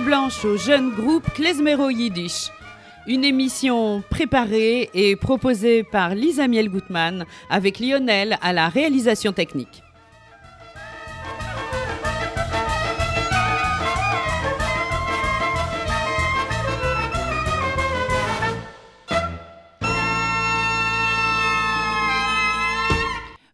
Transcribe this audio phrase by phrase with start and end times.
[0.00, 2.50] blanche au jeune groupe Klezmero Yiddish.
[3.06, 9.82] Une émission préparée et proposée par Lisa Miel Gutmann avec Lionel à la réalisation technique.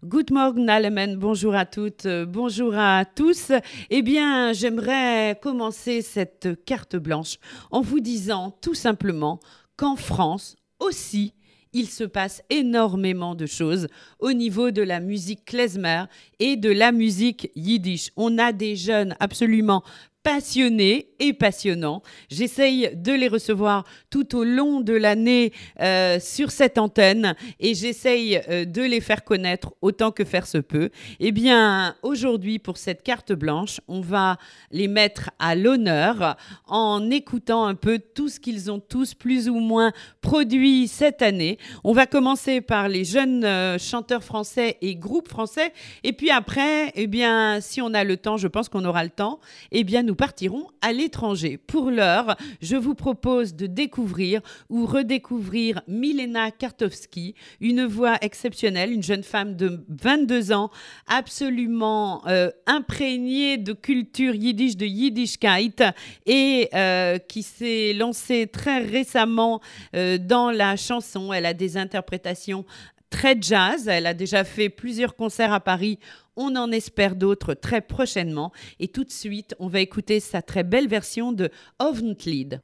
[0.08, 1.16] Good morning, Allemann.
[1.16, 3.50] Bonjour à toutes, euh, bonjour à tous.
[3.90, 7.38] Eh bien, j'aimerais commencer cette carte blanche
[7.72, 9.40] en vous disant tout simplement
[9.76, 11.34] qu'en France aussi,
[11.72, 13.88] il se passe énormément de choses
[14.20, 16.04] au niveau de la musique klezmer
[16.38, 18.12] et de la musique yiddish.
[18.16, 19.82] On a des jeunes absolument
[20.26, 22.02] passionnés et passionnants.
[22.28, 28.40] J'essaye de les recevoir tout au long de l'année euh, sur cette antenne et j'essaye
[28.48, 30.90] euh, de les faire connaître autant que faire se peut.
[31.20, 34.36] Eh bien, aujourd'hui, pour cette carte blanche, on va
[34.72, 39.60] les mettre à l'honneur en écoutant un peu tout ce qu'ils ont tous plus ou
[39.60, 41.56] moins produit cette année.
[41.84, 46.90] On va commencer par les jeunes euh, chanteurs français et groupes français et puis après,
[46.96, 49.38] eh bien, si on a le temps, je pense qu'on aura le temps,
[49.70, 51.58] eh bien, nous partirons à l'étranger.
[51.58, 59.02] Pour l'heure, je vous propose de découvrir ou redécouvrir Milena Kartovski, une voix exceptionnelle, une
[59.02, 60.70] jeune femme de 22 ans,
[61.06, 65.82] absolument euh, imprégnée de culture yiddish, de yiddishkeit,
[66.26, 69.60] et euh, qui s'est lancée très récemment
[69.94, 71.32] euh, dans la chanson.
[71.32, 72.64] Elle a des interprétations
[73.10, 73.88] très jazz.
[73.88, 75.98] Elle a déjà fait plusieurs concerts à Paris
[76.36, 78.52] on en espère d'autres très prochainement.
[78.80, 82.60] Et tout de suite, on va écouter sa très belle version de Oventlied.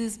[0.00, 0.20] Ist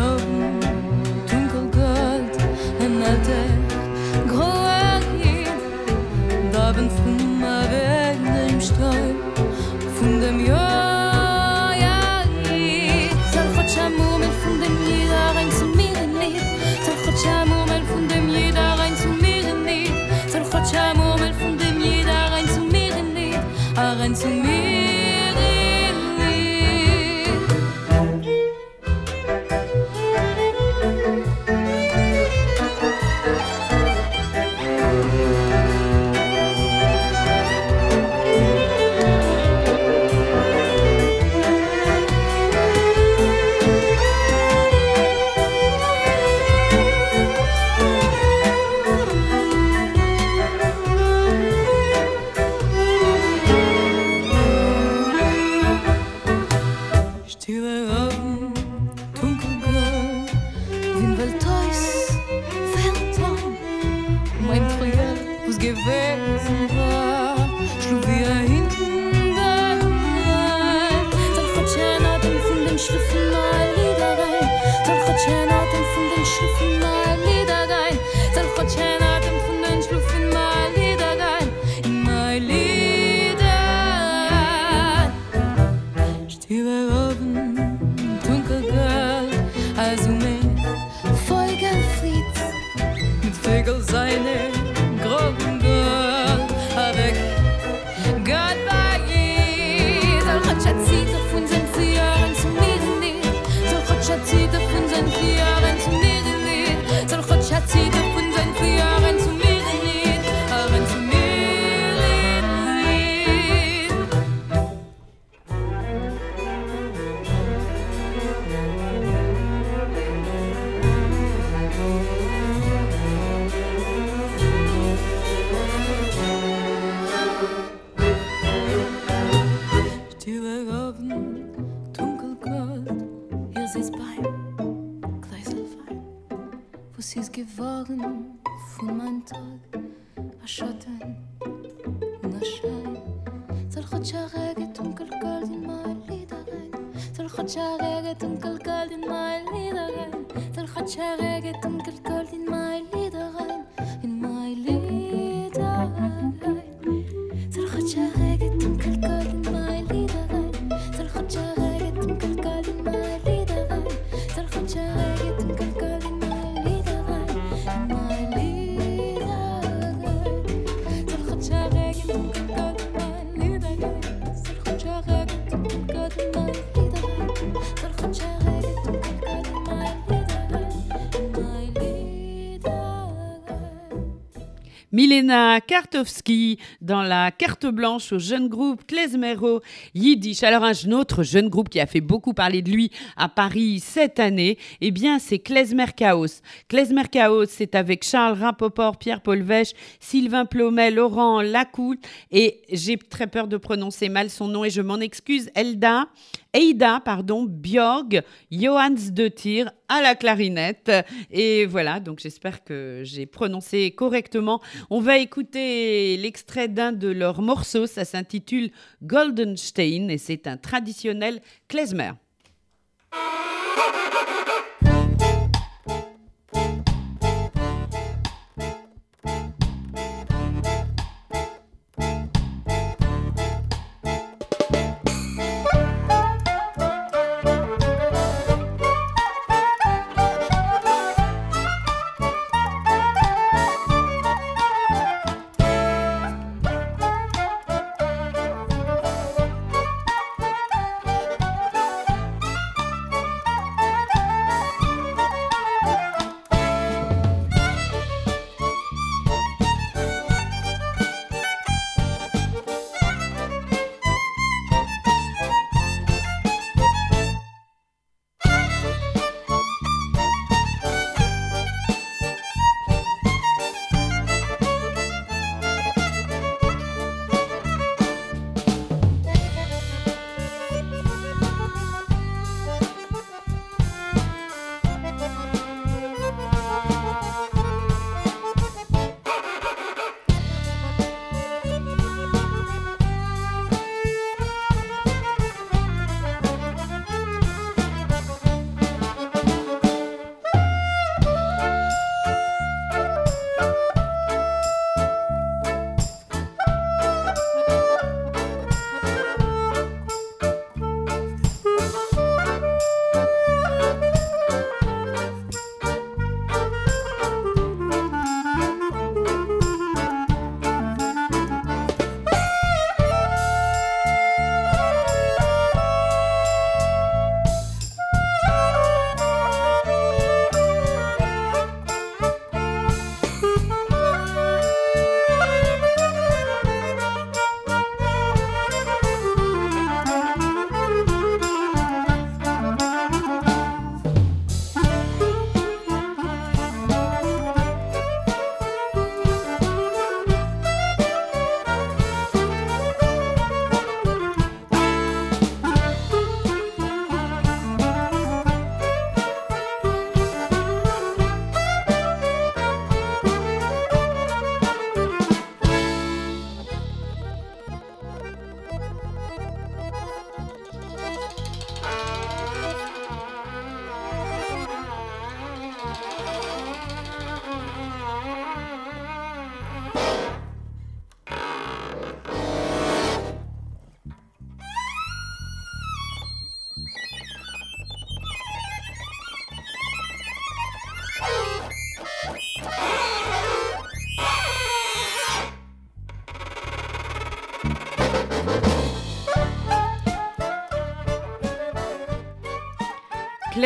[185.31, 189.61] Milena Kartowski dans la carte blanche au jeune groupe Klezmero
[189.95, 190.43] Yiddish.
[190.43, 194.19] Alors un autre jeune groupe qui a fait beaucoup parler de lui à Paris cette
[194.19, 196.41] année, eh bien c'est Klezmer Chaos.
[196.67, 202.97] Klezmer Chaos, c'est avec Charles Rapoport, Pierre Paul Vèche, Sylvain Plomet, Laurent Lacoute et j'ai
[202.97, 206.07] très peur de prononcer mal son nom et je m'en excuse, Elda.
[206.53, 210.91] Eida, pardon, Björg, Johans de Tir à la clarinette.
[211.31, 214.61] Et voilà, donc j'espère que j'ai prononcé correctement.
[214.89, 217.87] On va écouter l'extrait d'un de leurs morceaux.
[217.87, 218.71] Ça s'intitule
[219.01, 222.11] Goldenstein et c'est un traditionnel klezmer.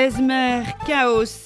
[0.06, 1.45] Klezmer, Chaos,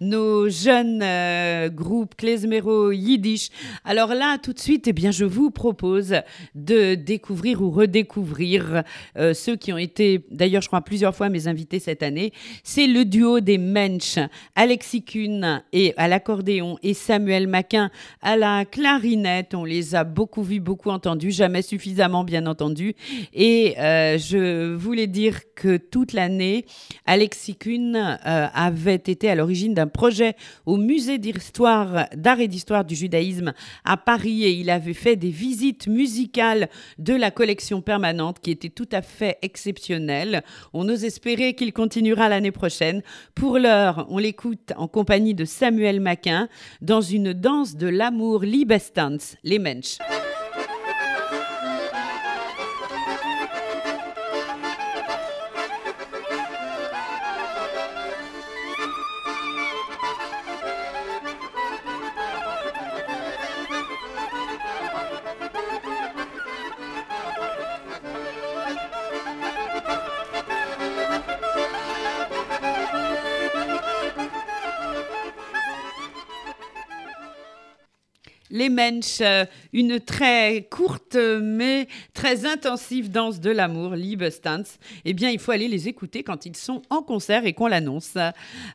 [0.00, 3.50] nos jeunes euh, groupes Klezmero Yiddish.
[3.84, 6.16] Alors là, tout de suite, eh bien, je vous propose
[6.54, 8.82] de découvrir ou redécouvrir
[9.16, 12.32] euh, ceux qui ont été, d'ailleurs, je crois, plusieurs fois mes invités cette année.
[12.64, 14.18] C'est le duo des Mensch,
[14.54, 17.90] Alexis Kuhn et à l'accordéon et Samuel Maquin
[18.22, 19.54] à la clarinette.
[19.54, 22.94] On les a beaucoup vus, beaucoup entendus, jamais suffisamment bien entendus.
[23.34, 26.66] Et euh, je voulais dire que toute l'année,
[27.06, 30.34] Alexis Kuhn avait été à l'origine d'un projet
[30.66, 33.52] au musée d'histoire, d'art et d'histoire du judaïsme
[33.84, 38.68] à Paris et il avait fait des visites musicales de la collection permanente qui était
[38.68, 40.42] tout à fait exceptionnelle.
[40.72, 43.02] On ose espérer qu'il continuera l'année prochaine.
[43.34, 46.48] Pour l'heure, on l'écoute en compagnie de Samuel Maquin
[46.80, 49.98] dans une danse de l'amour Liebestanz, les Mensch.
[78.62, 84.78] Les Mensch, euh, une très courte mais très intensive danse de l'amour, Liebestanz.
[85.04, 88.16] Eh bien, il faut aller les écouter quand ils sont en concert et qu'on l'annonce.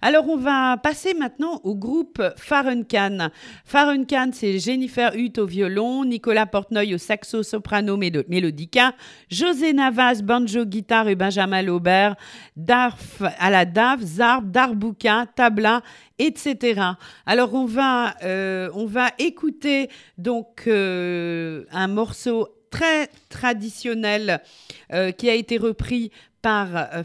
[0.01, 3.29] Alors, on va passer maintenant au groupe Fahrenkan.
[3.63, 8.93] Fahrenkan, c'est Jennifer Hutt au violon, Nicolas Portnoy au saxo soprano mélodica,
[9.31, 12.17] José Navas, banjo, guitare et Benjamin Laubert,
[12.57, 15.81] Darf à la Dave, Zarb, Darbuka, Tabla
[16.19, 16.81] etc.
[17.25, 24.41] Alors on va, euh, on va écouter donc euh, un morceau très traditionnel
[24.93, 27.03] euh, qui a été repris par euh,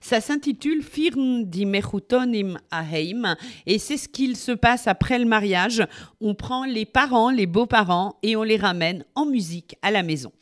[0.00, 3.36] Ça s'intitule Firn di Mechutonim Aheim
[3.66, 5.82] et c'est ce qu'il se passe après le mariage.
[6.20, 10.32] On prend les parents, les beaux-parents et on les ramène en musique à la maison.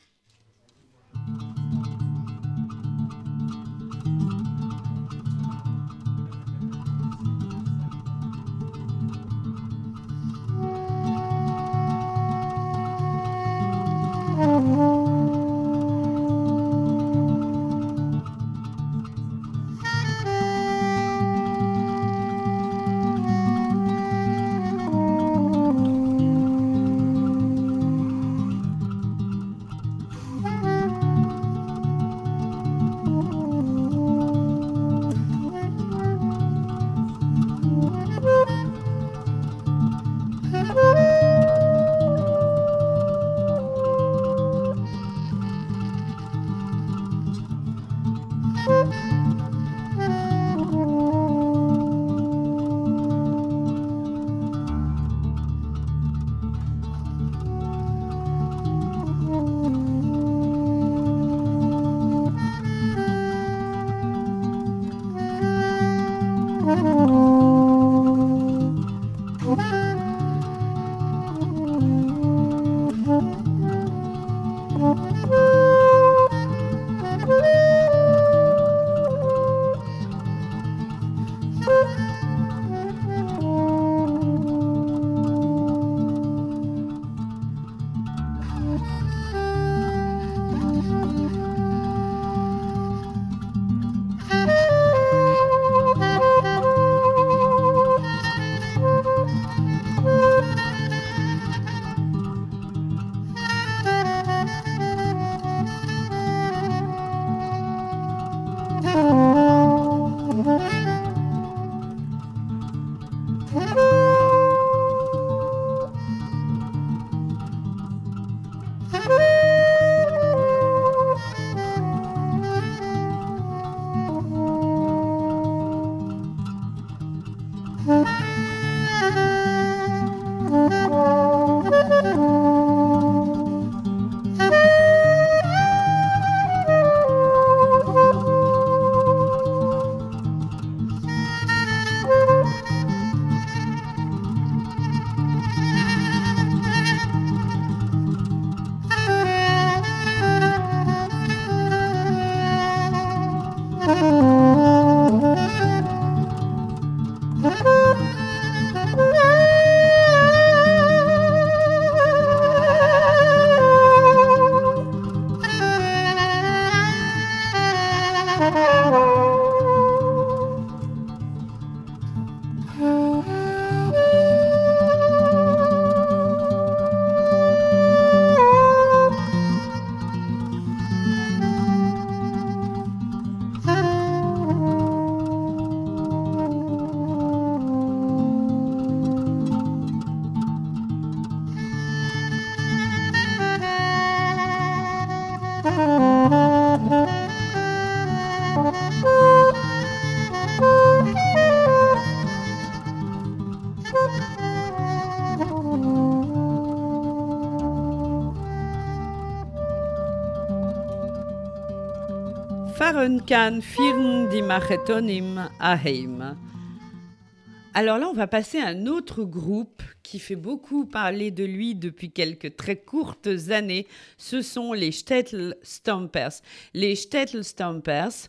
[217.74, 221.74] Alors là, on va passer à un autre groupe qui fait beaucoup parler de lui
[221.74, 223.88] depuis quelques très courtes années.
[224.16, 226.40] Ce sont les Stettel Stompers.
[226.72, 228.28] Les Stettel Stompers,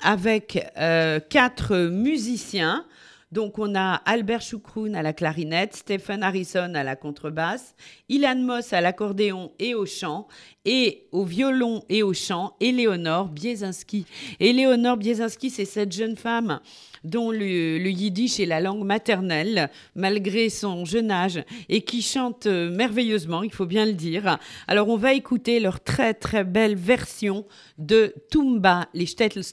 [0.00, 2.86] avec euh, quatre musiciens,
[3.32, 7.74] Donc on a Albert Choukroun à la clarinette, Stephen Harrison à la contrebasse,
[8.08, 10.28] Ilan Moss à l'accordéon et au chant,
[10.64, 14.06] et au violon et au chant, Éléonore Biesinski.
[14.38, 16.60] Éléonore Biesinski, c'est cette jeune femme
[17.02, 22.70] dont le, yiddish est la langue maternelle, malgré son jeune âge, et qui chante euh,
[22.70, 24.38] merveilleusement, il faut bien le dire.
[24.68, 27.44] Alors on va écouter leur très très belle version
[27.78, 29.44] de Tumba, les Stettel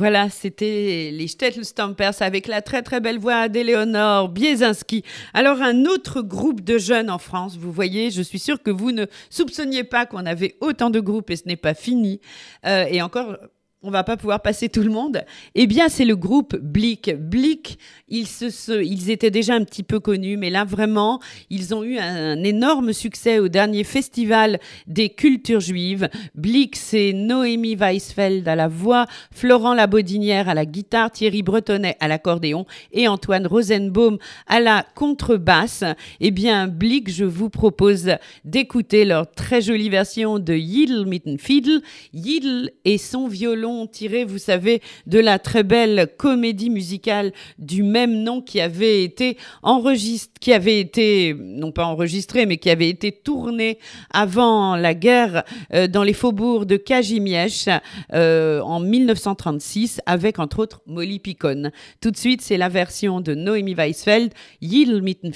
[0.00, 5.04] Voilà, c'était les Stampers avec la très très belle voix d'Éléonore Biesinski.
[5.34, 8.92] Alors un autre groupe de jeunes en France, vous voyez, je suis sûre que vous
[8.92, 12.18] ne soupçonniez pas qu'on avait autant de groupes et ce n'est pas fini.
[12.64, 13.36] Euh, et encore,
[13.82, 15.24] on va pas pouvoir passer tout le monde.
[15.54, 17.14] Eh bien, c'est le groupe Blick.
[17.16, 22.42] Blick, ils, étaient déjà un petit peu connus, mais là, vraiment, ils ont eu un,
[22.44, 26.10] énorme succès au dernier festival des cultures juives.
[26.34, 32.08] Blick, c'est Noémie Weisfeld à la voix, Florent Labodinière à la guitare, Thierry Bretonnet à
[32.08, 35.84] l'accordéon et Antoine Rosenbaum à la contrebasse.
[36.20, 38.10] Eh bien, Blick, je vous propose
[38.44, 41.80] d'écouter leur très jolie version de Yidl mitten Fiedel.
[42.12, 48.22] Yidl et son violon tiré, vous savez, de la très belle comédie musicale du même
[48.22, 53.12] nom qui avait été enregistrée, qui avait été, non pas enregistrée, mais qui avait été
[53.12, 53.78] tournée
[54.12, 57.68] avant la guerre euh, dans les faubourgs de Kazimierz
[58.14, 61.70] euh, en 1936 avec entre autres Molly Picon.
[62.00, 65.32] Tout de suite, c'est la version de Noémie Weisfeld, Yidl mitten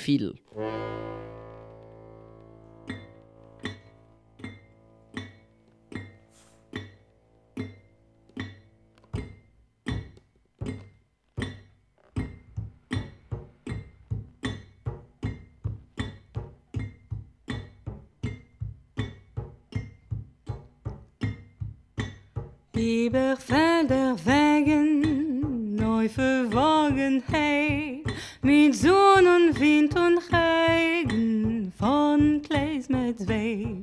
[22.85, 23.05] Fiedel.
[23.07, 28.05] Über Felder Wegen, neu verwogen hey,
[28.42, 33.73] mit Sonn und Wind und Regen, von Kleis mit Weh.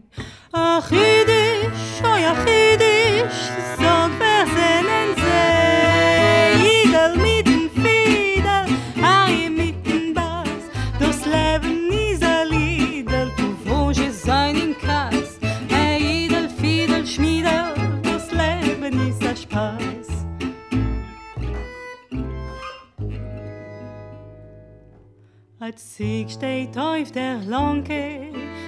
[25.98, 28.22] Zieg steht auf der Lanke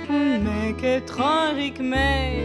[0.09, 2.43] und mecke traurig mehr.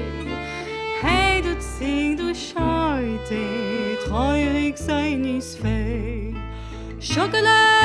[1.02, 6.32] Hey, du sing, du scheute, treurig sein is fei.
[7.00, 7.77] Schokolade,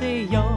[0.00, 0.49] 最要。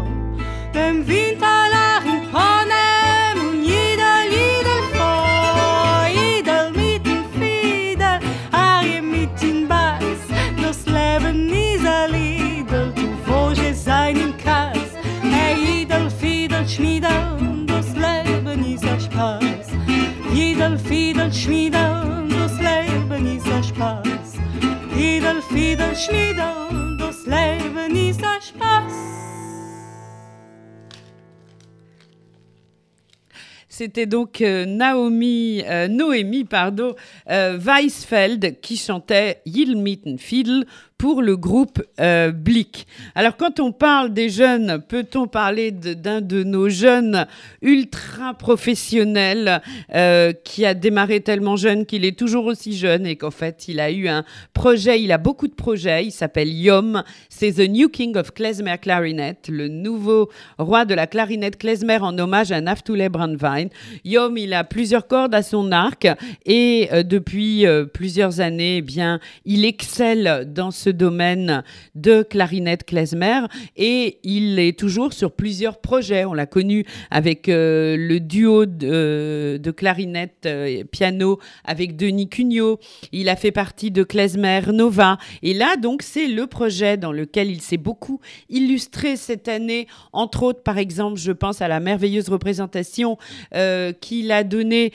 [33.95, 36.95] C'était donc euh, Naomi, euh, Noémie pardon,
[37.29, 40.65] euh, Weisfeld qui chantait Yilmitten Fiedel
[41.03, 42.87] pour le groupe euh, Blick.
[43.13, 47.27] Alors quand on parle des jeunes, peut-on parler d'un de, nos jeunes
[47.61, 49.61] ultra professionnels
[49.93, 53.81] euh, qui a démarré tellement jeune qu'il est toujours aussi jeune et qu'en fait il
[53.81, 57.89] a eu un projet, il a beaucoup de projets, il s'appelle Yom, c'est The New
[57.89, 63.09] King of Klezmer Clarinet, le nouveau roi de la clarinette klezmer en hommage à Naftule
[63.09, 63.67] Brandwein.
[64.05, 66.07] Yom, il a plusieurs cordes à son arc
[66.45, 71.63] et euh, depuis euh, plusieurs années, eh bien, il excelle dans ce domaine
[71.95, 73.41] de clarinette klezmer
[73.75, 76.25] et il est toujours sur plusieurs projets.
[76.25, 82.79] On l'a connu avec euh, le duo de, de clarinette euh, piano avec Denis Cugnot.
[83.11, 85.17] Il a fait partie de Klezmer Nova.
[85.41, 89.87] Et là, donc, c'est le projet dans lequel il s'est beaucoup illustré cette année.
[90.11, 93.17] Entre autres, par exemple, je pense à la merveilleuse représentation
[93.55, 94.91] euh, qu'il a donnée.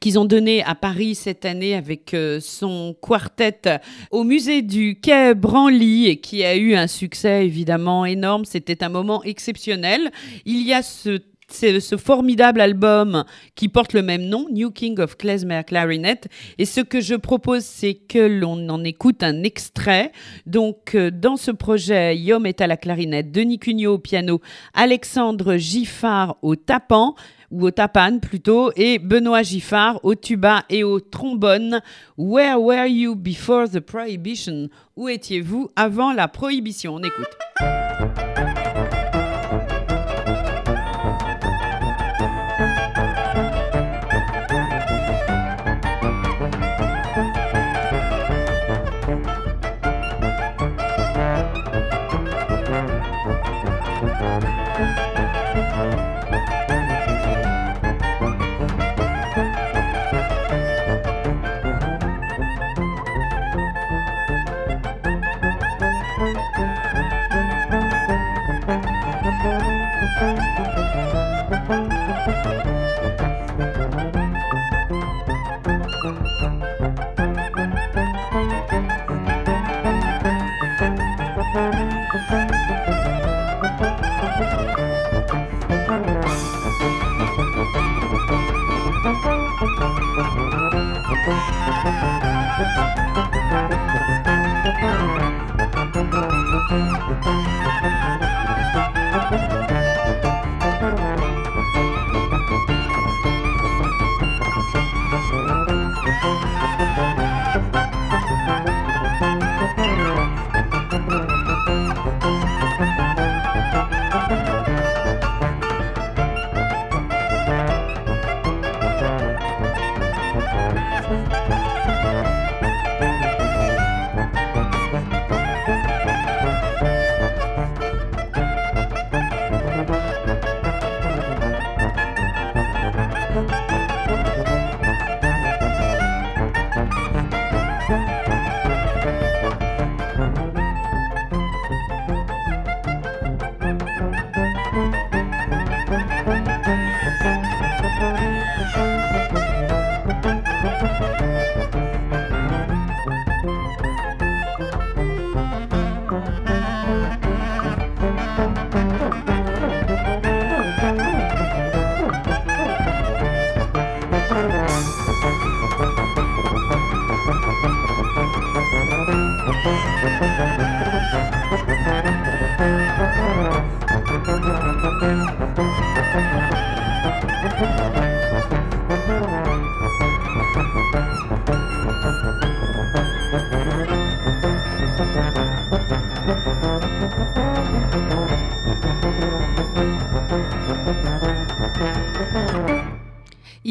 [0.00, 3.80] Qu'ils ont donné à Paris cette année avec euh, son quartet
[4.10, 8.44] au musée du Quai Branly et qui a eu un succès évidemment énorme.
[8.44, 10.10] C'était un moment exceptionnel.
[10.44, 15.62] Il y a ce formidable album qui porte le même nom, New King of Klezmer
[15.66, 16.20] Clarinet.
[16.58, 20.12] Et ce que je propose, c'est que l'on en écoute un extrait.
[20.46, 24.40] Donc, euh, dans ce projet, Yom est à la clarinette, Denis Cugnot au piano,
[24.74, 27.14] Alexandre Giffard au tapant,
[27.50, 31.80] ou au tapane plutôt, et Benoît Giffard au tuba et au trombone.
[32.16, 34.68] Where were you before the prohibition?
[34.96, 36.94] Où étiez-vous avant la prohibition?
[36.94, 37.26] On écoute.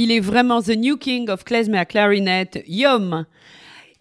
[0.06, 3.26] Il est vraiment the new king of klezmer clarinet, Yom.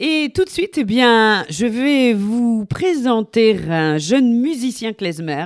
[0.00, 5.44] Et tout de suite, eh bien, je vais vous présenter un jeune musicien klezmer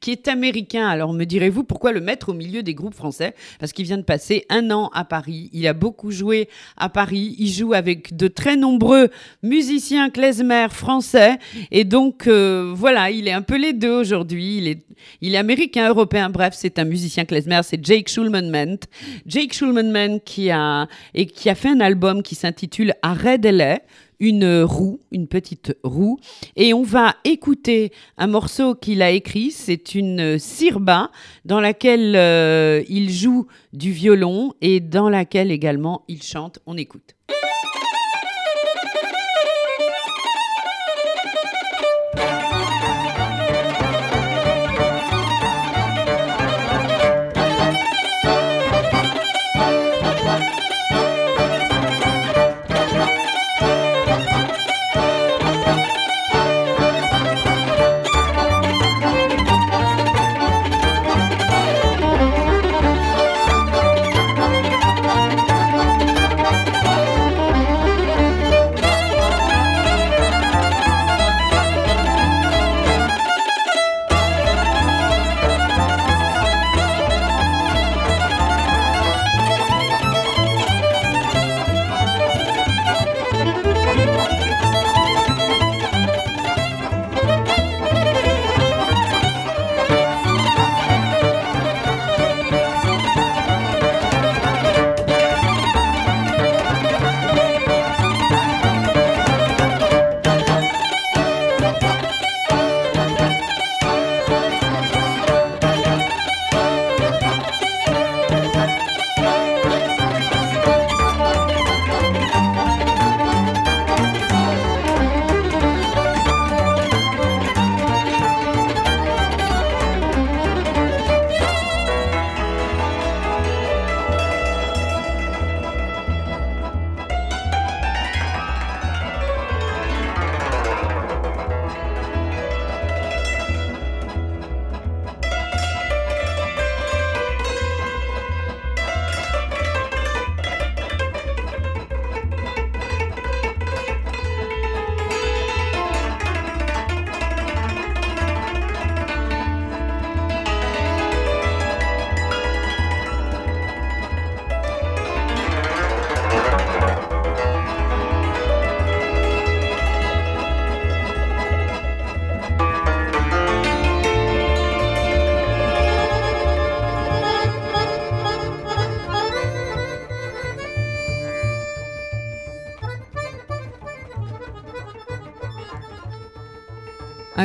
[0.00, 0.88] qui est américain.
[0.88, 3.36] Alors, me direz-vous pourquoi le mettre au milieu des groupes français?
[3.60, 5.48] Parce qu'il vient de passer un an à Paris.
[5.52, 7.36] Il a beaucoup joué à Paris.
[7.38, 9.10] Il joue avec de très nombreux
[9.44, 11.38] musiciens klezmer français.
[11.70, 14.56] Et donc, euh, voilà, il est un peu les deux aujourd'hui.
[14.56, 14.84] Il est,
[15.20, 16.30] il est américain, européen.
[16.30, 17.60] Bref, c'est un musicien klezmer.
[17.62, 18.88] C'est Jake Schulman-Ment.
[19.24, 23.82] Jake Schulman-Ment qui a, et qui a fait un album qui s'intitule Arrêt délai
[24.24, 26.18] une roue, une petite roue,
[26.56, 29.50] et on va écouter un morceau qu'il a écrit.
[29.50, 31.10] C'est une sirba
[31.44, 36.58] dans laquelle euh, il joue du violon et dans laquelle également il chante.
[36.66, 37.14] On écoute.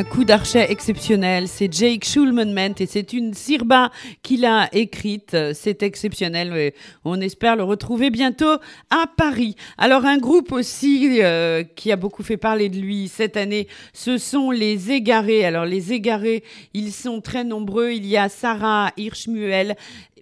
[0.00, 3.90] так d'archet exceptionnel, c'est Jake Schulman-Ment et c'est une sirba
[4.22, 5.36] qu'il a écrite.
[5.54, 6.72] C'est exceptionnel.
[7.04, 8.56] On espère le retrouver bientôt
[8.90, 9.56] à Paris.
[9.78, 14.18] Alors un groupe aussi euh, qui a beaucoup fait parler de lui cette année, ce
[14.18, 15.44] sont les Égarés.
[15.44, 17.90] Alors les Égarés, ils sont très nombreux.
[17.90, 19.76] Il y a Sarah Hirschmuel.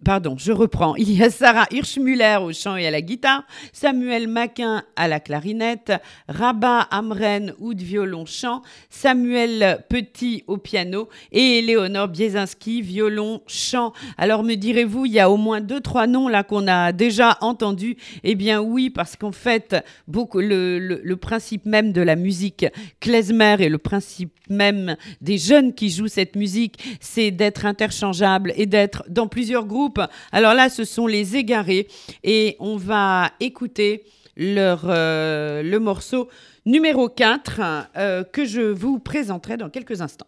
[0.04, 0.94] Pardon, je reprends.
[0.96, 5.18] Il y a Sarah Hirschmuller au chant et à la guitare, Samuel Maquin à la
[5.18, 5.92] clarinette,
[6.28, 13.92] Rabat Amren oud violon chant, Samuel Petit au piano et Léonore Biesinski violon chant.
[14.16, 17.38] Alors me direz-vous, il y a au moins deux trois noms là qu'on a déjà
[17.40, 19.77] entendus Eh bien oui, parce qu'en fait,
[20.09, 22.66] le principe même de la musique
[23.01, 28.66] klezmer et le principe même des jeunes qui jouent cette musique, c'est d'être interchangeable et
[28.66, 30.01] d'être dans plusieurs groupes.
[30.33, 31.88] Alors là, ce sont les égarés
[32.24, 34.05] et on va écouter
[34.37, 36.29] leur, euh, le morceau
[36.68, 37.61] numéro 4
[37.96, 40.26] euh, que je vous présenterai dans quelques instants.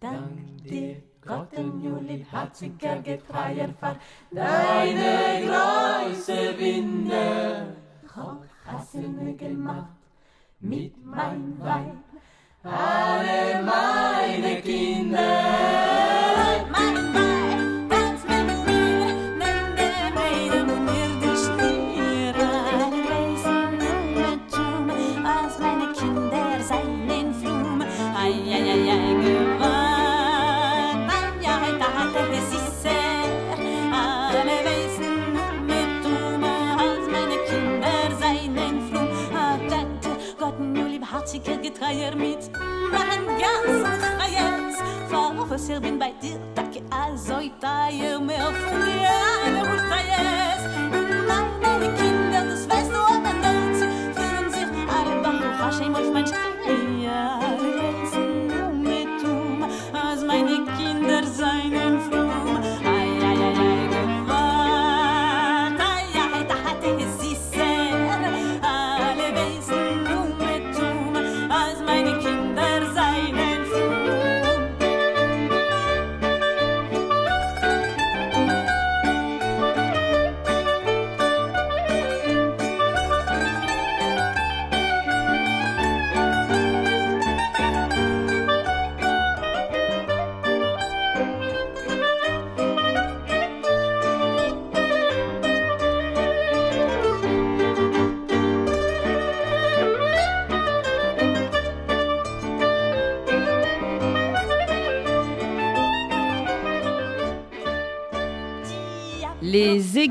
[0.00, 0.14] Dank
[0.64, 2.24] dir, Gott im Juli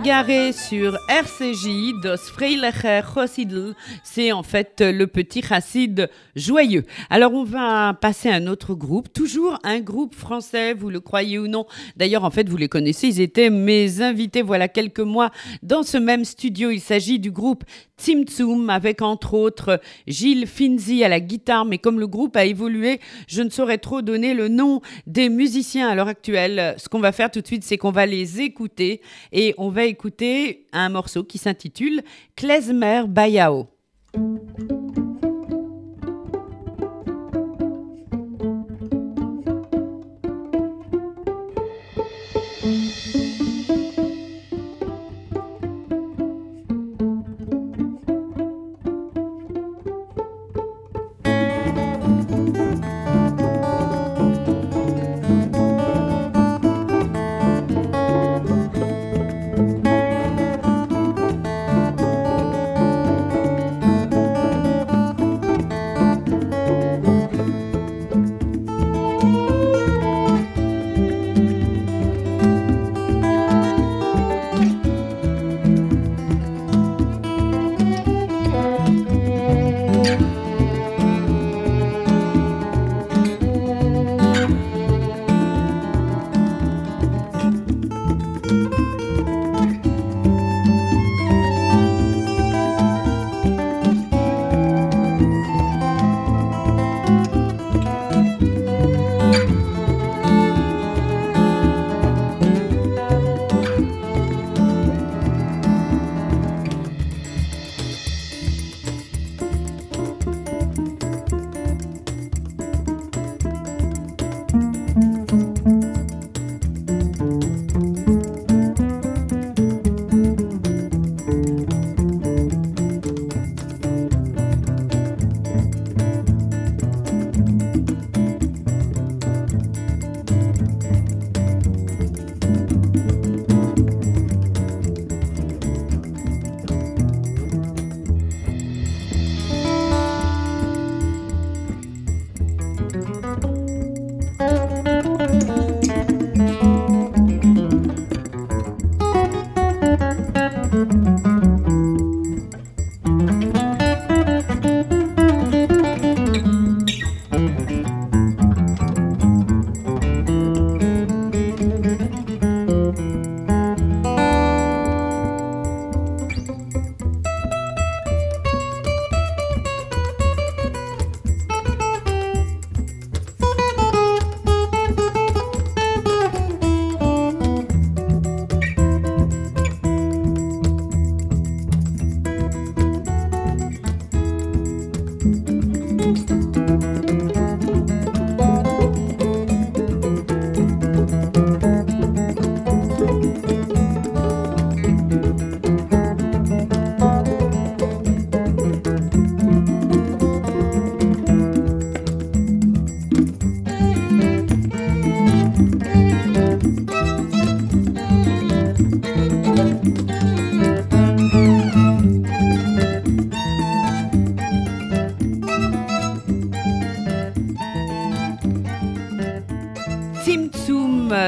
[0.03, 6.85] Égarés sur RCJ, Dos Freilecher Chossidl, c'est en fait le petit chassid joyeux.
[7.11, 11.37] Alors on va passer à un autre groupe, toujours un groupe français, vous le croyez
[11.37, 11.67] ou non.
[11.97, 15.29] D'ailleurs, en fait, vous les connaissez, ils étaient mes invités voilà quelques mois
[15.61, 16.71] dans ce même studio.
[16.71, 17.63] Il s'agit du groupe
[17.99, 22.99] Tzimtzum avec entre autres Gilles Finzi à la guitare, mais comme le groupe a évolué,
[23.27, 26.73] je ne saurais trop donner le nom des musiciens à l'heure actuelle.
[26.77, 29.85] Ce qu'on va faire tout de suite, c'est qu'on va les écouter et on va
[29.91, 32.01] écouter un morceau qui s'intitule
[32.35, 33.67] Klezmer Bayao.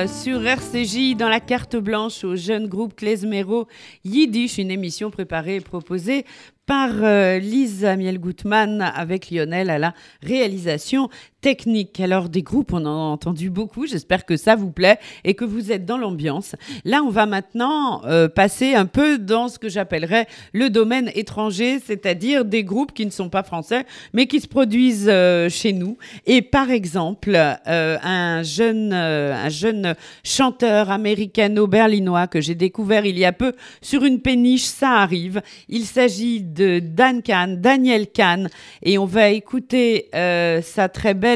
[0.07, 3.67] Sur RCJ dans la carte blanche au jeune groupe Klezmero
[4.05, 6.25] Yiddish, une émission préparée et proposée
[6.65, 11.09] par euh, Lisa Miel-Gutmann avec Lionel à la réalisation
[11.43, 11.99] technique.
[11.99, 15.43] Alors des groupes, on en a entendu beaucoup, j'espère que ça vous plaît et que
[15.43, 16.55] vous êtes dans l'ambiance.
[16.85, 21.79] Là, on va maintenant euh, passer un peu dans ce que j'appellerais le domaine étranger,
[21.85, 25.97] c'est-à-dire des groupes qui ne sont pas français, mais qui se produisent euh, chez nous.
[26.25, 27.35] Et par exemple,
[27.67, 33.51] euh, un, jeune, euh, un jeune chanteur américano-berlinois que j'ai découvert il y a peu
[33.81, 35.41] sur une péniche, ça arrive.
[35.67, 38.49] Il s'agit de Dan Kahn, Daniel Kahn,
[38.81, 41.32] et on va écouter euh, sa très belle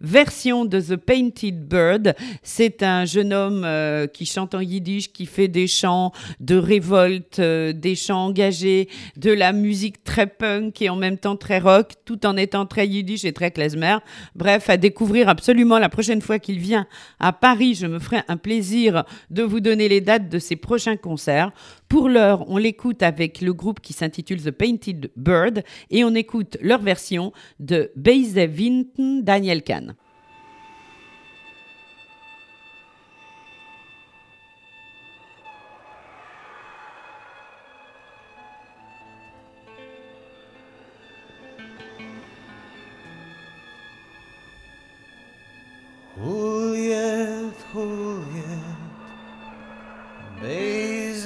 [0.00, 2.14] version de The Painted Bird.
[2.42, 7.38] C'est un jeune homme euh, qui chante en yiddish, qui fait des chants de révolte,
[7.38, 11.92] euh, des chants engagés, de la musique très punk et en même temps très rock,
[12.04, 13.98] tout en étant très yiddish et très klezmer.
[14.34, 16.86] Bref, à découvrir absolument la prochaine fois qu'il vient
[17.18, 17.74] à Paris.
[17.74, 21.52] Je me ferai un plaisir de vous donner les dates de ses prochains concerts.
[21.90, 26.56] Pour l'heure, on l'écoute avec le groupe qui s'intitule The Painted Bird et on écoute
[26.60, 29.96] leur version de Beise Winten Daniel Kahn.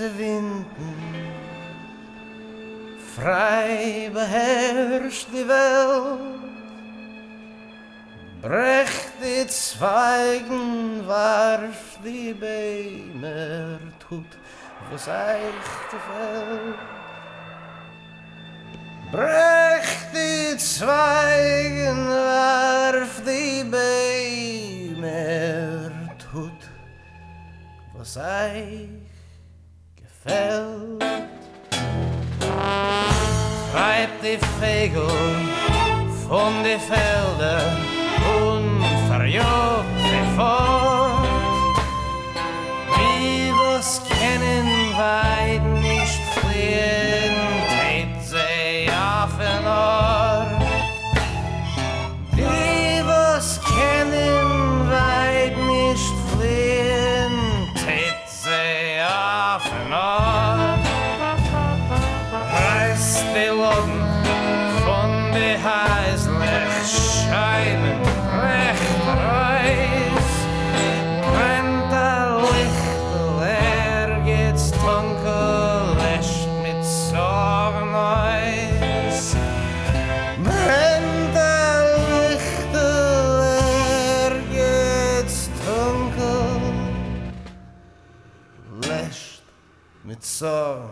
[0.04, 0.96] Deze winden,
[3.14, 6.20] vrij beheerscht die Welt.
[8.40, 13.78] Brecht dit Zweigen, warf die Beiner,
[14.08, 14.38] tut
[14.90, 16.78] was eichte Welt.
[19.10, 25.00] Brecht dit Zweigen, warf die Beiner,
[26.32, 26.70] tut
[27.96, 29.03] was euch
[30.24, 31.04] gefällt.
[33.72, 35.08] Treibt die Vögel
[36.26, 37.76] von die Felder
[38.40, 41.28] und verjogt sie fort.
[42.96, 47.33] Wie was kennen weit nicht fliehen,
[90.34, 90.90] So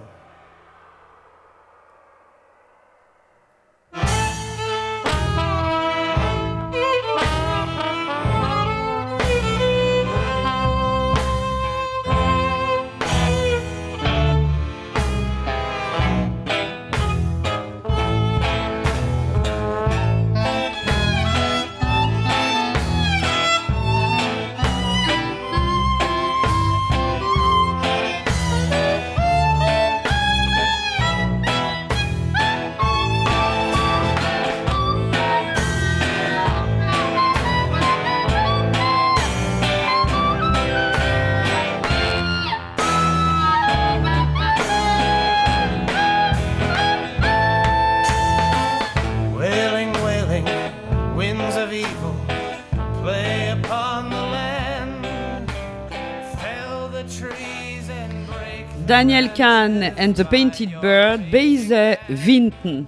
[59.03, 62.87] Daniel Kahn and the Painted Bird, Beise Winten.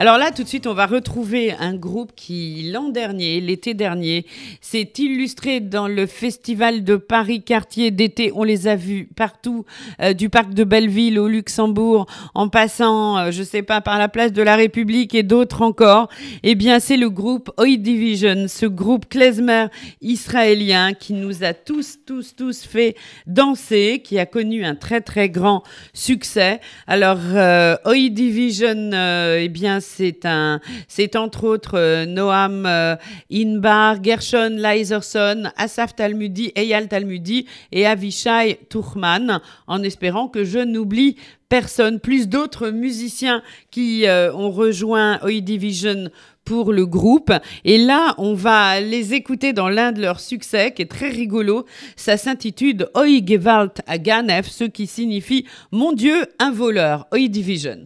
[0.00, 4.26] Alors là, tout de suite, on va retrouver un groupe qui, l'an dernier, l'été dernier,
[4.60, 8.30] s'est illustré dans le festival de Paris quartier d'été.
[8.36, 9.64] On les a vus partout,
[10.00, 14.08] euh, du parc de Belleville au Luxembourg, en passant, euh, je sais pas, par la
[14.08, 16.08] place de la République et d'autres encore.
[16.44, 19.66] Eh bien, c'est le groupe Oi Division, ce groupe klezmer
[20.00, 22.94] israélien qui nous a tous, tous, tous fait
[23.26, 26.60] danser, qui a connu un très, très grand succès.
[26.86, 32.96] Alors, euh, Oi Division, euh, eh bien, c'est un, c'est entre autres euh, Noam euh,
[33.32, 41.16] Inbar, Gershon Leiserson, Asaf Talmudi, Eyal Talmudi et Avishai Tuchman, en espérant que je n'oublie
[41.48, 46.10] personne, plus d'autres musiciens qui euh, ont rejoint Oi Division
[46.44, 47.32] pour le groupe.
[47.64, 51.64] Et là, on va les écouter dans l'un de leurs succès qui est très rigolo.
[51.96, 57.06] Ça s'intitule Oi Gewalt a Ganef, ce qui signifie Mon Dieu, un voleur.
[57.12, 57.84] Oi Division.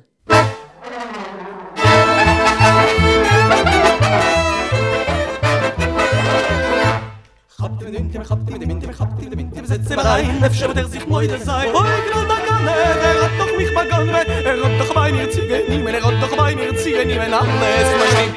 [7.83, 10.51] habt mit dem Winter, habt mit dem Winter, habt mit dem Winter, setz mir rein,
[10.51, 11.67] fschem der sich moide sei.
[11.73, 14.15] Hoi, grad da kan, der hat doch mich begangen,
[14.45, 17.15] er hat doch bei mir ziehen, nie mehr, er hat doch bei mir ziehen, nie
[17.15, 18.35] mehr alles, mein Ding.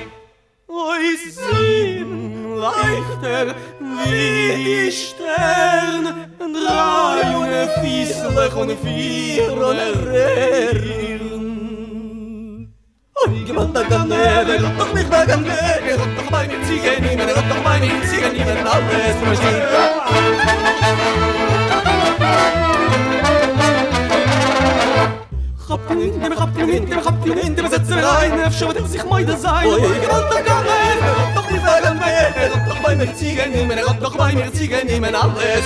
[0.67, 1.05] oi
[1.37, 3.55] sin leichter,
[4.03, 6.03] wie die Stern,
[6.39, 11.34] drei junge Fieslech und vier, und er rehrt.
[13.23, 17.29] Und gewand da kann der, und doch mich da kann der, doch meine Ziege nehmen,
[17.29, 19.63] und doch meine Ziege nehmen, alles versteht.
[25.69, 28.75] Hab du in dem, hab du in dem, hab du in dem, setz rein, אפשר
[28.75, 29.67] wird sein.
[29.67, 29.81] Und
[31.35, 31.45] doch
[33.55, 34.15] nehmen, doch
[34.85, 35.65] nehmen, alles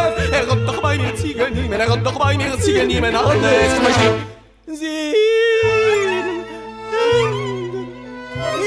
[1.49, 4.13] mir er hat doch bei mir ziehen nehmen, alles versteht.
[4.67, 6.43] Sieben
[6.91, 7.81] Hände,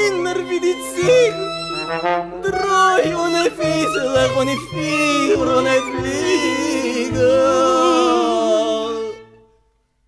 [0.07, 1.49] inner wie die Ziegen,
[2.43, 7.35] drei ohne Fieselech und vier ohne Flieger.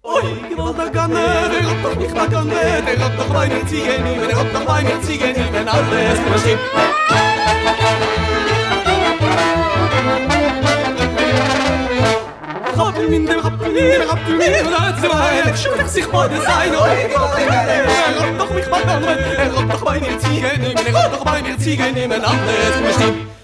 [0.02, 4.02] Oi, gewalt da kann er, er hat doch nicht er hat doch bei mir ziehen
[4.04, 6.58] nehmen, er hat doch bei mir ziehen nehmen, alles versteht.
[13.10, 16.86] wenn der abpinne na kap du mir da tsva hets scho sich podes sein oder
[16.86, 17.08] er
[18.18, 21.14] lobt doch mit mir an und er lobt doch bei mir ziegel nehmen er lobt
[21.14, 23.35] doch bei mir ziegel nehmen anders verstehst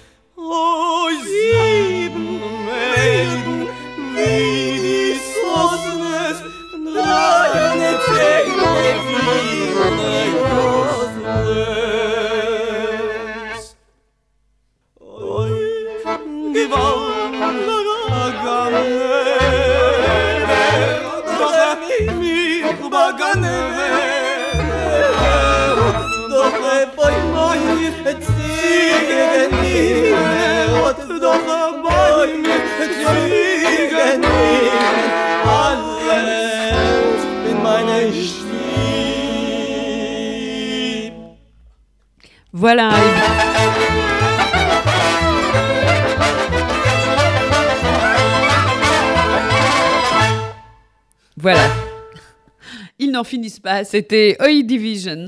[53.85, 55.27] C'était Oi Division.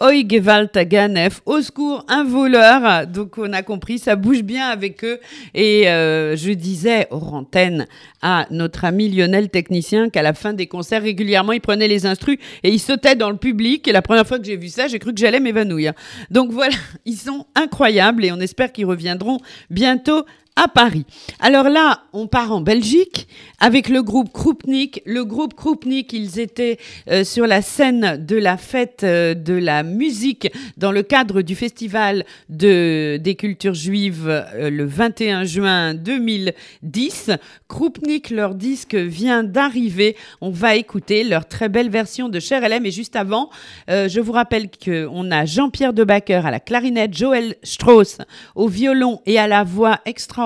[0.00, 1.40] Oi Gewalt Ganef.
[1.46, 3.06] Au secours, un voleur.
[3.08, 5.18] Donc, on a compris, ça bouge bien avec eux.
[5.54, 7.86] Et euh, je disais hors antenne
[8.20, 12.38] à notre ami Lionel, technicien, qu'à la fin des concerts, régulièrement, il prenait les instrus
[12.62, 13.88] et il sautait dans le public.
[13.88, 15.92] Et la première fois que j'ai vu ça, j'ai cru que j'allais m'évanouir.
[16.30, 19.38] Donc voilà, ils sont incroyables et on espère qu'ils reviendront
[19.70, 20.24] bientôt
[20.56, 21.06] à Paris.
[21.40, 23.26] Alors là, on part en Belgique
[23.58, 25.02] avec le groupe Kroupnik.
[25.06, 26.78] Le groupe Kroupnik, ils étaient
[27.08, 31.54] euh, sur la scène de la fête euh, de la musique dans le cadre du
[31.54, 37.30] festival de, des cultures juives euh, le 21 juin 2010.
[37.68, 40.16] Kroupnik, leur disque vient d'arriver.
[40.40, 42.84] On va écouter leur très belle version de Cher LM.
[42.84, 43.48] Et juste avant,
[43.88, 48.18] je vous rappelle qu'on a Jean-Pierre Debacker à la clarinette, Joël Strauss
[48.54, 50.41] au violon et à la voix extraordinaire,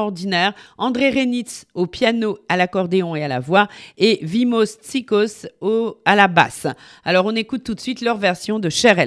[0.78, 3.68] André Renitz au piano, à l'accordéon et à la voix,
[3.98, 6.66] et Vimos Tsikos au, à la basse.
[7.04, 8.98] Alors on écoute tout de suite leur version de Cher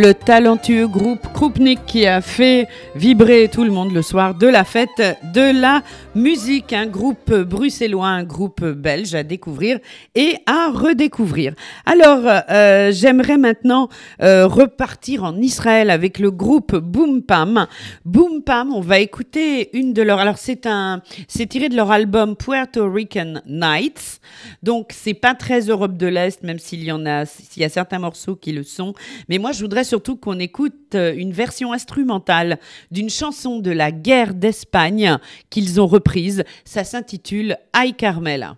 [0.00, 4.62] le talentueux groupe Krupnik qui a fait vibrer tout le monde le soir de la
[4.62, 5.02] fête
[5.34, 5.82] de la
[6.14, 6.72] musique.
[6.72, 9.80] Un groupe bruxellois, un groupe belge à découvrir
[10.14, 11.54] et à redécouvrir.
[11.84, 13.88] Alors, euh, j'aimerais maintenant
[14.22, 17.66] euh, repartir en Israël avec le groupe Boom Pam.
[18.04, 20.20] Boom Pam, on va écouter une de leurs.
[20.20, 24.20] Alors, c'est un, c'est tiré de leur album Puerto Rican Nights.
[24.62, 27.68] Donc, c'est pas très Europe de l'Est, même s'il y en a, s'il y a
[27.68, 28.94] certains morceaux qui le sont.
[29.28, 32.58] Mais moi, je voudrais surtout qu'on écoute euh, une version instrumentale
[32.90, 35.18] d'une chanson de la guerre d'Espagne
[35.50, 36.44] qu'ils ont reprise.
[36.64, 38.56] Ça s'intitule Ay Carmela.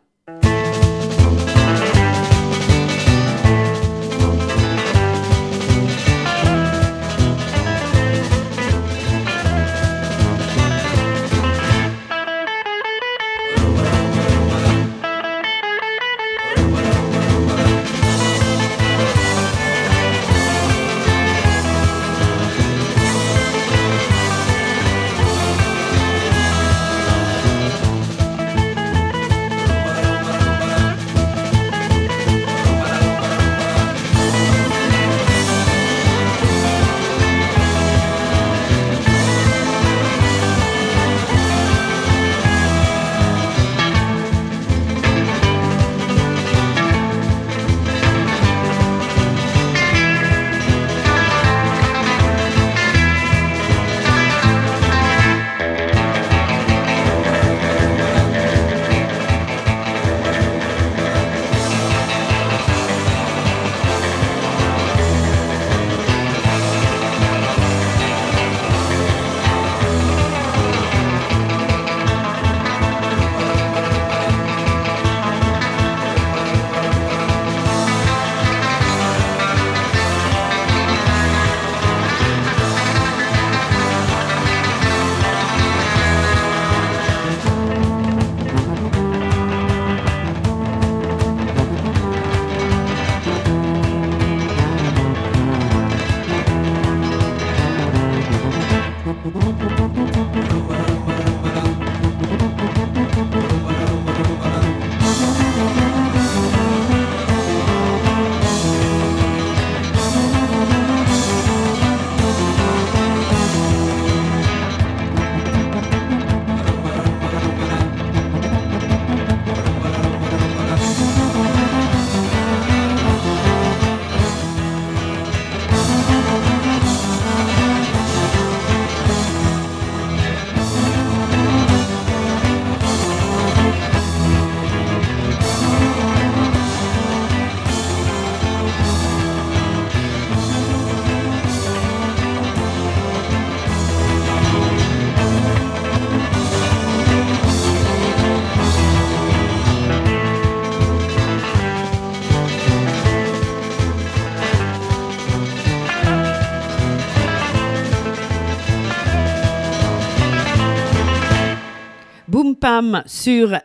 [162.62, 163.58] Pam sur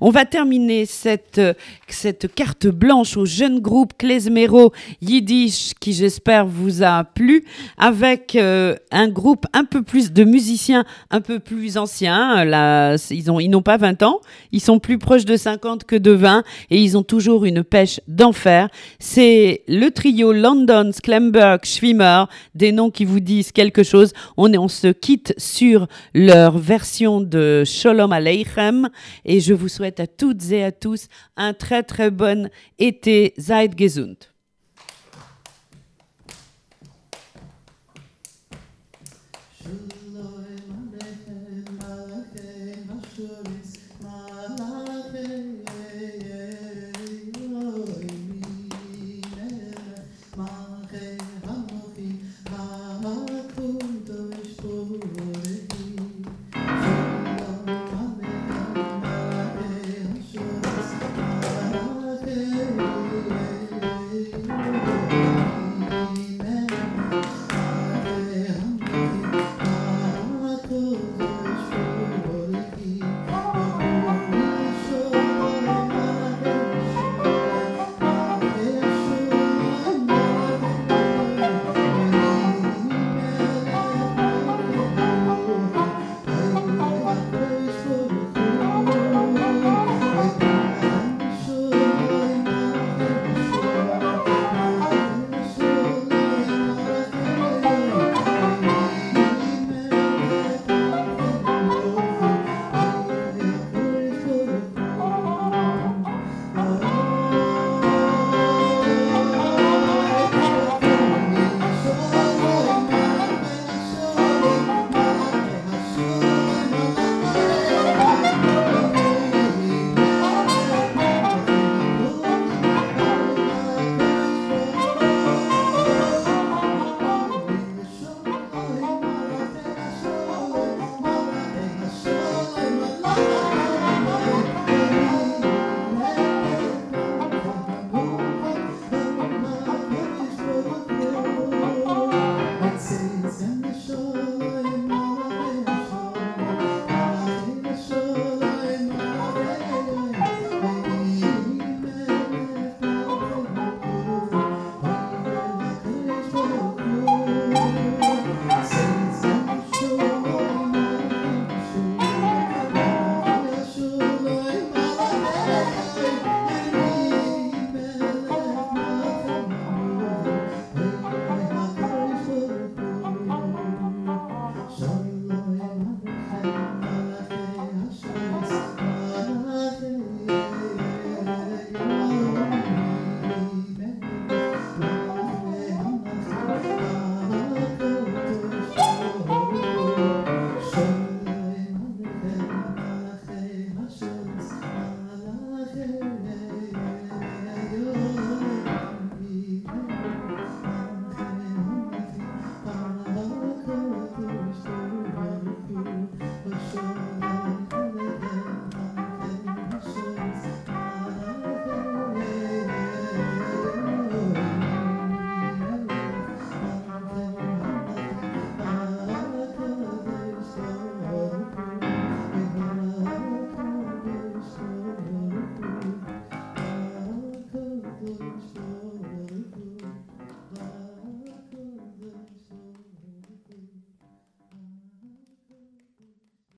[0.00, 1.54] On va terminer cette, euh,
[1.88, 7.44] cette carte blanche au jeune groupe Klezmero Yiddish qui j'espère vous a plu
[7.76, 12.44] avec euh, un groupe un peu plus de musiciens un peu plus anciens.
[12.44, 14.20] Là, ils ont ils n'ont pas 20 ans,
[14.52, 18.00] ils sont plus proches de 50 que de 20 et ils ont toujours une pêche
[18.08, 18.68] d'enfer.
[18.98, 24.12] C'est le trio London, Sklemberg, Schwimmer, des noms qui vous disent quelque chose.
[24.36, 28.88] On, on se quitte sur leur version de Shalom Aleichem
[29.24, 31.06] et je vous souhaite à toutes et à tous
[31.36, 33.34] un très très bon été.
[33.38, 34.29] Seid gesund.